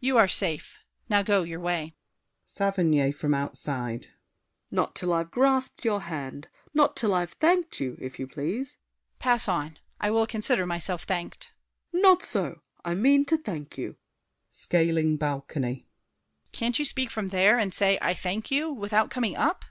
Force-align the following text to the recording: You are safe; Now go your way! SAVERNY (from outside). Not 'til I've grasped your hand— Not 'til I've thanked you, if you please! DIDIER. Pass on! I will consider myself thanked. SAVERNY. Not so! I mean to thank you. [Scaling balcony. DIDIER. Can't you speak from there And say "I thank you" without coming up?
You 0.00 0.18
are 0.18 0.26
safe; 0.26 0.82
Now 1.08 1.22
go 1.22 1.44
your 1.44 1.60
way! 1.60 1.94
SAVERNY 2.44 3.12
(from 3.12 3.34
outside). 3.34 4.08
Not 4.68 4.96
'til 4.96 5.12
I've 5.12 5.30
grasped 5.30 5.84
your 5.84 6.00
hand— 6.00 6.48
Not 6.74 6.96
'til 6.96 7.14
I've 7.14 7.34
thanked 7.34 7.78
you, 7.78 7.96
if 8.00 8.18
you 8.18 8.26
please! 8.26 8.70
DIDIER. 8.72 8.84
Pass 9.20 9.46
on! 9.48 9.78
I 10.00 10.10
will 10.10 10.26
consider 10.26 10.66
myself 10.66 11.04
thanked. 11.04 11.52
SAVERNY. 11.92 12.02
Not 12.02 12.24
so! 12.24 12.62
I 12.84 12.96
mean 12.96 13.24
to 13.26 13.38
thank 13.38 13.78
you. 13.78 13.94
[Scaling 14.50 15.16
balcony. 15.18 15.74
DIDIER. 15.74 15.86
Can't 16.50 16.78
you 16.80 16.84
speak 16.84 17.08
from 17.08 17.28
there 17.28 17.56
And 17.56 17.72
say 17.72 17.96
"I 18.02 18.12
thank 18.12 18.50
you" 18.50 18.72
without 18.72 19.08
coming 19.12 19.36
up? 19.36 19.64